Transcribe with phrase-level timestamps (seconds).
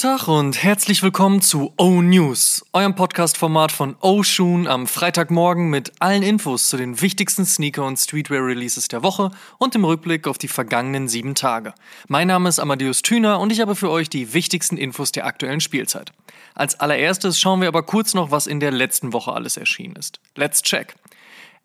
[0.00, 5.92] Tag und herzlich willkommen zu O News, eurem Podcast-Format von O Shoon am Freitagmorgen mit
[6.00, 10.48] allen Infos zu den wichtigsten Sneaker- und Streetwear-Releases der Woche und dem Rückblick auf die
[10.48, 11.74] vergangenen sieben Tage.
[12.08, 15.60] Mein Name ist Amadeus Thüner und ich habe für euch die wichtigsten Infos der aktuellen
[15.60, 16.12] Spielzeit.
[16.54, 20.18] Als allererstes schauen wir aber kurz noch, was in der letzten Woche alles erschienen ist.
[20.34, 20.94] Let's check.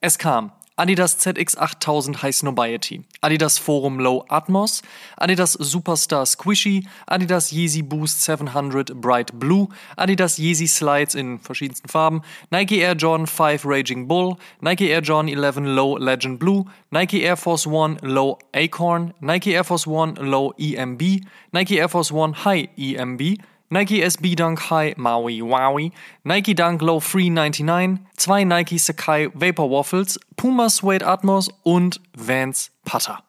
[0.00, 4.82] Es kam Adidas ZX8000 High Snobiety, Adidas Forum Low Atmos,
[5.20, 12.22] Adidas Superstar Squishy, Adidas Yeezy Boost 700 Bright Blue, Adidas Yeezy Slides in verschiedensten Farben,
[12.50, 17.36] Nike Air Jordan 5 Raging Bull, Nike Air Jordan 11 Low Legend Blue, Nike Air
[17.36, 22.68] Force One Low Acorn, Nike Air Force One Low EMB, Nike Air Force One High
[22.76, 23.38] EMB,
[23.74, 25.90] Nike SB Dunk High Maui Wowie,
[26.22, 32.70] Nike Dunk Low Free 99, zwei Nike Sakai Vapor Waffles, Puma Suede Atmos und Vans
[32.84, 33.24] Putter.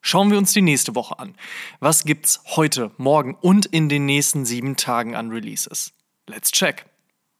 [0.00, 1.36] Schauen wir uns die nächste Woche an.
[1.78, 5.92] Was gibt's heute, morgen und in den nächsten sieben Tagen an Releases?
[6.26, 6.84] Let's check.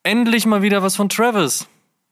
[0.04, 1.66] Endlich mal wieder was von Travis.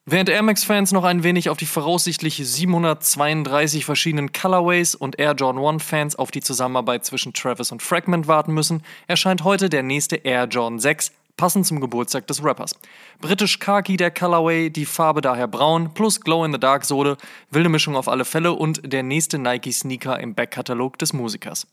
[0.09, 5.61] Während Air Max-Fans noch ein wenig auf die voraussichtlich 732 verschiedenen Colorways und Air Jordan
[5.61, 10.45] 1-Fans auf die Zusammenarbeit zwischen Travis und Fragment warten müssen, erscheint heute der nächste Air
[10.45, 12.79] Jordan 6, passend zum Geburtstag des Rappers.
[13.21, 17.17] Britisch Khaki der Colorway, die Farbe daher braun, plus Glow-in-the-Dark-Sohle,
[17.51, 21.67] wilde Mischung auf alle Fälle und der nächste Nike-Sneaker im Backkatalog des Musikers.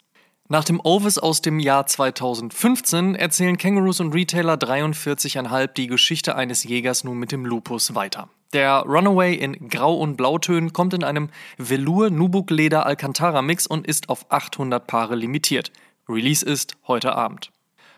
[0.50, 6.66] Nach dem Ovis aus dem Jahr 2015 erzählen Kangaroos und Retailer 43,5 die Geschichte eines
[6.66, 8.28] Jägers nun mit dem Lupus weiter.
[8.52, 13.88] Der Runaway in Grau- und Blautönen kommt in einem Velour Nubuk Leder Alcantara Mix und
[13.88, 15.72] ist auf 800 Paare limitiert.
[16.10, 17.52] Release ist heute Abend.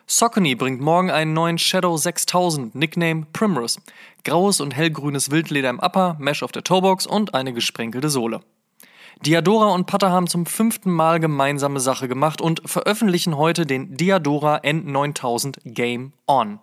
[0.05, 3.81] Saucony bringt morgen einen neuen Shadow 6000, Nickname Primrose.
[4.23, 8.41] Graues und hellgrünes Wildleder im Upper, Mesh auf der Toebox und eine gesprenkelte Sohle.
[9.21, 14.57] Diadora und Putter haben zum fünften Mal gemeinsame Sache gemacht und veröffentlichen heute den Diadora
[14.57, 16.59] N9000 Game On.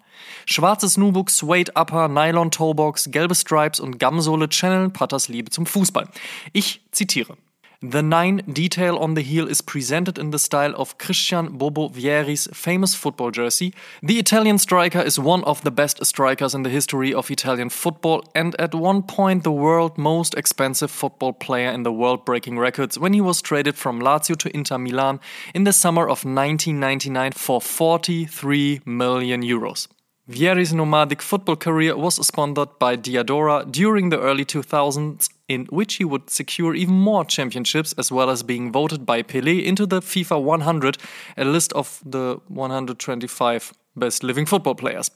[0.46, 6.08] Schwarzes Nubuck, Suede Upper, Nylon Toebox, gelbe Stripes und Gamsohle channeln Putters Liebe zum Fußball.
[6.52, 7.36] Ich zitiere.
[7.84, 12.46] The nine detail on the heel is presented in the style of Christian Bobo Vieri's
[12.52, 13.74] famous football jersey.
[14.00, 18.22] The Italian striker is one of the best strikers in the history of Italian football
[18.36, 23.00] and at one point the world most expensive football player in the world breaking records
[23.00, 25.18] when he was traded from Lazio to Inter Milan
[25.52, 29.88] in the summer of 1999 for 43 million euros.
[30.28, 36.04] Vieri's nomadic football career was sponsored by Diadora during the early 2000s, in which he
[36.04, 40.40] would secure even more championships, as well as being voted by Pelé into the FIFA
[40.40, 40.96] 100,
[41.36, 45.10] a list of the 125 Best Living Football Players.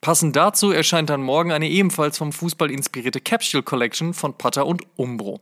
[0.00, 4.82] Passend dazu erscheint dann morgen eine ebenfalls vom Fußball inspirierte Capsule Collection von Putter und
[4.94, 5.40] Umbro.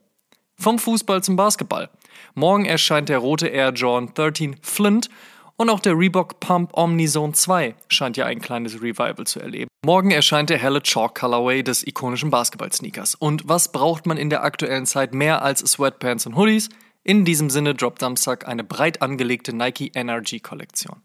[0.57, 1.91] Vom Fußball zum Basketball.
[2.35, 5.11] Morgen erscheint der rote Air Jordan 13 Flint
[5.61, 9.69] und auch der Reebok Pump Omnizone 2 scheint ja ein kleines Revival zu erleben.
[9.85, 13.15] Morgen erscheint der helle Chalk Colorway des ikonischen Basketball-Sneakers.
[13.15, 16.71] Und was braucht man in der aktuellen Zeit mehr als Sweatpants und Hoodies?
[17.03, 21.03] In diesem Sinne droppt Samstag eine breit angelegte Nike Energy Kollektion.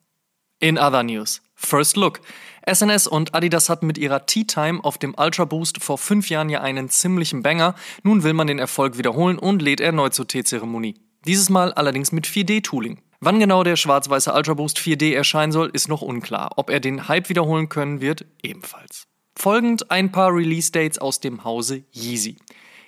[0.62, 1.42] In other news.
[1.56, 2.22] First Look.
[2.66, 6.48] SNS und Adidas hatten mit ihrer Tea Time auf dem Ultra Boost vor fünf Jahren
[6.48, 7.76] ja einen ziemlichen Banger.
[8.04, 10.96] Nun will man den Erfolg wiederholen und lädt erneut zur Teezeremonie.
[11.26, 13.00] Dieses Mal allerdings mit 4D-Tooling.
[13.20, 16.52] Wann genau der schwarz-weiße Ultra Boost 4D erscheinen soll, ist noch unklar.
[16.58, 19.08] Ob er den Hype wiederholen können wird, ebenfalls.
[19.38, 22.38] Folgend ein paar Release-Dates aus dem Hause Yeezy.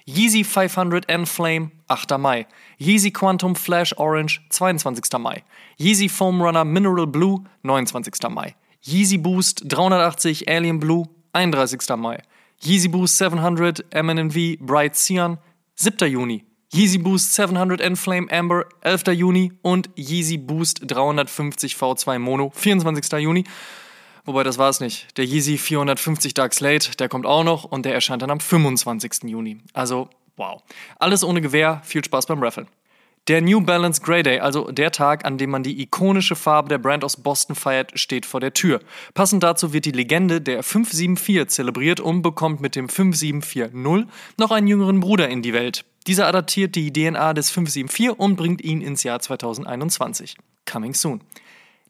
[0.06, 2.18] Yeezy 500 N Flame, 8.
[2.18, 2.48] Mai.
[2.78, 5.20] Yeezy Quantum Flash Orange, 22.
[5.20, 5.44] Mai.
[5.78, 8.14] Yeezy Foam Runner Mineral Blue, 29.
[8.30, 8.56] Mai.
[8.82, 11.98] Yeezy Boost 380 Alien Blue, 31.
[11.98, 12.22] Mai.
[12.62, 15.40] Yeezy Boost 700 MNV Bright Cyan,
[15.76, 16.10] 7.
[16.10, 16.47] Juni.
[16.74, 19.08] Yeezy Boost 700 Enflame Amber 11.
[19.14, 23.20] Juni und Yeezy Boost 350 V2 Mono 24.
[23.22, 23.46] Juni.
[24.26, 25.18] Wobei das war es nicht.
[25.18, 29.24] Der Yeezy 450 Dark Slate, der kommt auch noch und der erscheint dann am 25.
[29.24, 29.60] Juni.
[29.72, 30.62] Also, wow.
[31.00, 32.68] Alles ohne Gewehr, viel Spaß beim Raffle.
[33.30, 36.80] Der New Balance Grey Day, also der Tag, an dem man die ikonische Farbe der
[36.80, 38.82] Brand aus Boston feiert, steht vor der Tür.
[39.14, 44.68] Passend dazu wird die Legende der 574 zelebriert und bekommt mit dem 5740 noch einen
[44.68, 45.86] jüngeren Bruder in die Welt.
[46.08, 50.38] Dieser adaptiert die DNA des 574 und bringt ihn ins Jahr 2021.
[50.66, 51.22] Coming soon.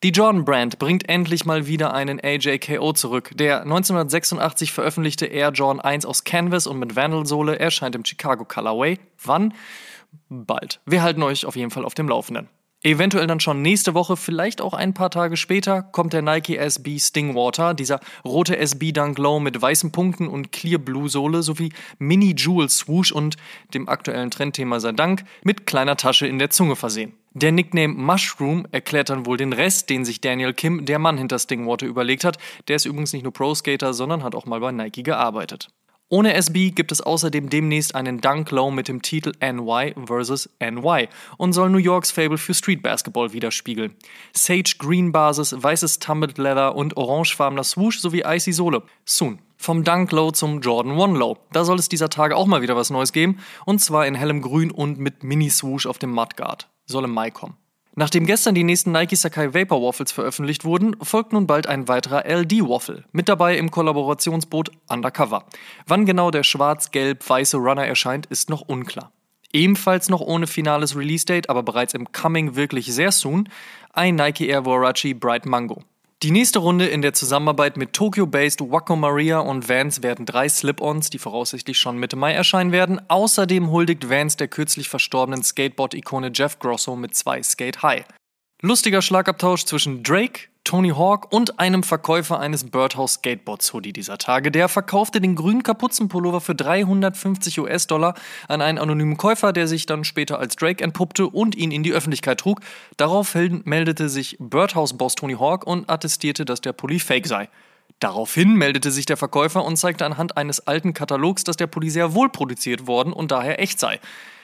[0.04, 3.31] Die Jordan Brand bringt endlich mal wieder einen AJKO zurück.
[3.36, 9.00] Der 1986 veröffentlichte Air Jordan 1 aus Canvas und mit Vandal-Sohle erscheint im Chicago Colorway.
[9.24, 9.54] Wann?
[10.30, 10.80] Bald.
[10.86, 12.48] Wir halten euch auf jeden Fall auf dem Laufenden.
[12.83, 17.00] Eventuell dann schon nächste Woche, vielleicht auch ein paar Tage später, kommt der Nike SB
[17.00, 22.35] Stingwater, dieser rote SB Dunk Low mit weißen Punkten und Clear Blue Sohle sowie Mini
[22.38, 23.35] Jewel Swoosh und
[23.74, 27.13] dem aktuellen Trendthema sei Dank mit kleiner Tasche in der Zunge versehen.
[27.33, 31.39] Der Nickname Mushroom erklärt dann wohl den Rest, den sich Daniel Kim, der Mann hinter
[31.39, 32.38] Stingwater, überlegt hat.
[32.68, 35.69] Der ist übrigens nicht nur Pro-Skater, sondern hat auch mal bei Nike gearbeitet.
[36.09, 40.50] Ohne SB gibt es außerdem demnächst einen Dunk Low mit dem Titel NY vs.
[40.62, 43.94] NY und soll New Yorks Fable für Street Basketball widerspiegeln.
[44.31, 48.83] Sage Green Basis, weißes Tumbled Leather und orangefarbener Swoosh sowie Icy Sohle.
[49.04, 49.39] Soon.
[49.57, 51.39] Vom Dunk Low zum Jordan One Low.
[51.51, 54.42] Da soll es dieser Tage auch mal wieder was Neues geben und zwar in hellem
[54.42, 57.57] Grün und mit Mini Swoosh auf dem Mudguard soll im Mai kommen.
[57.99, 62.25] Nachdem gestern die nächsten Nike Sakai Vapor Waffles veröffentlicht wurden, folgt nun bald ein weiterer
[62.29, 63.05] LD Waffle.
[63.11, 65.45] Mit dabei im Kollaborationsboot Undercover.
[65.88, 69.11] Wann genau der schwarz-gelb-weiße Runner erscheint, ist noch unklar.
[69.51, 73.49] Ebenfalls noch ohne finales Release-Date, aber bereits im Coming wirklich sehr soon,
[73.94, 75.81] ein Nike Air Warachi Bright Mango.
[76.24, 81.12] Die nächste Runde in der Zusammenarbeit mit Tokyo-based Waco Maria und Vans werden drei Slip-Ons,
[81.12, 83.00] die voraussichtlich schon Mitte Mai erscheinen werden.
[83.08, 88.04] Außerdem huldigt Vans der kürzlich verstorbenen Skateboard-Ikone Jeff Grosso mit zwei Skate High.
[88.64, 94.52] Lustiger Schlagabtausch zwischen Drake, Tony Hawk und einem Verkäufer eines Birdhouse Skateboards Hoodie dieser Tage.
[94.52, 98.16] Der verkaufte den grünen Kapuzenpullover für 350 US-Dollar
[98.50, 101.94] an einen anonymen Käufer, der sich dann später als Drake entpuppte und ihn in die
[101.94, 102.60] Öffentlichkeit trug.
[102.98, 107.48] Daraufhin meldete sich Birdhouse-Boss Tony Hawk und attestierte, dass der Pulli fake sei.
[108.02, 112.14] Daraufhin meldete sich der Verkäufer und zeigte anhand eines alten Katalogs, dass der Pulli sehr
[112.14, 114.02] wohl produziert worden und daher echt sei.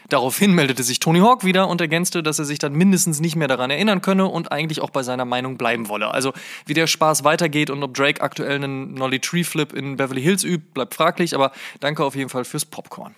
[0.10, 3.48] Daraufhin meldete sich Tony Hawk wieder und ergänzte, dass er sich dann mindestens nicht mehr
[3.48, 6.12] daran erinnern könne und eigentlich auch bei seiner Meinung bleiben wolle.
[6.12, 6.34] Also
[6.66, 10.44] wie der Spaß weitergeht und ob Drake aktuell einen Nolly Tree Flip in Beverly Hills
[10.44, 13.16] übt, bleibt fraglich, aber danke auf jeden Fall fürs Popcorn.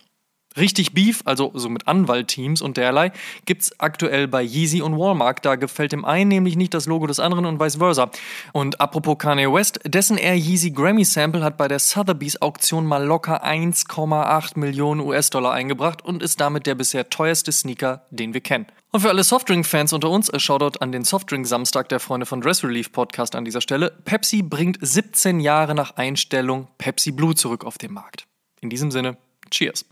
[0.57, 3.11] Richtig Beef, also so mit Anwaltteams und derlei,
[3.45, 5.45] gibt's aktuell bei Yeezy und Walmart.
[5.45, 8.09] Da gefällt dem einen nämlich nicht das Logo des anderen und vice versa.
[8.53, 13.03] Und apropos Kanye West, dessen Air Yeezy Grammy Sample hat bei der Sotheby's Auktion mal
[13.03, 18.67] locker 1,8 Millionen US-Dollar eingebracht und ist damit der bisher teuerste Sneaker, den wir kennen.
[18.91, 22.63] Und für alle Softdrink-Fans unter uns, a Shoutout an den Softdrink-Samstag der Freunde von Dress
[22.63, 23.91] Relief Podcast an dieser Stelle.
[24.05, 28.25] Pepsi bringt 17 Jahre nach Einstellung Pepsi Blue zurück auf den Markt.
[28.61, 29.17] In diesem Sinne,
[29.51, 29.85] Cheers.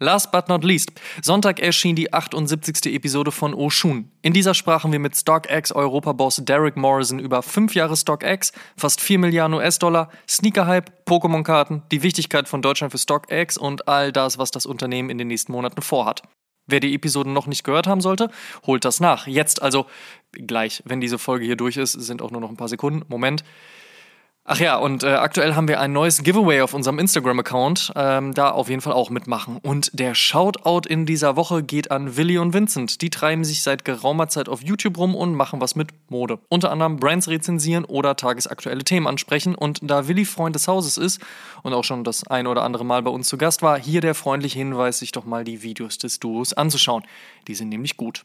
[0.00, 0.92] Last but not least,
[1.22, 2.94] Sonntag erschien die 78.
[2.94, 4.12] Episode von Oshun.
[4.22, 9.18] In dieser sprachen wir mit StockX Europaboss Derek Morrison über 5 Jahre StockX, fast 4
[9.18, 14.66] Milliarden US-Dollar, Sneaker-Hype, Pokémon-Karten, die Wichtigkeit von Deutschland für StockX und all das, was das
[14.66, 16.22] Unternehmen in den nächsten Monaten vorhat.
[16.68, 18.30] Wer die Episoden noch nicht gehört haben sollte,
[18.64, 19.26] holt das nach.
[19.26, 19.86] Jetzt also
[20.30, 23.04] gleich, wenn diese Folge hier durch ist, sind auch nur noch ein paar Sekunden.
[23.08, 23.42] Moment.
[24.50, 27.92] Ach ja, und äh, aktuell haben wir ein neues Giveaway auf unserem Instagram-Account.
[27.94, 29.58] Ähm, da auf jeden Fall auch mitmachen.
[29.58, 33.02] Und der Shoutout in dieser Woche geht an Willi und Vincent.
[33.02, 36.38] Die treiben sich seit geraumer Zeit auf YouTube rum und machen was mit Mode.
[36.48, 39.54] Unter anderem Brands rezensieren oder tagesaktuelle Themen ansprechen.
[39.54, 41.20] Und da Willi Freund des Hauses ist
[41.62, 44.14] und auch schon das ein oder andere Mal bei uns zu Gast war, hier der
[44.14, 47.02] freundliche Hinweis, sich doch mal die Videos des Duos anzuschauen.
[47.48, 48.24] Die sind nämlich gut.